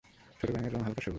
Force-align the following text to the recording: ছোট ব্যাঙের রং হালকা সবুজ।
ছোট 0.39 0.49
ব্যাঙের 0.53 0.71
রং 0.73 0.81
হালকা 0.83 1.01
সবুজ। 1.01 1.09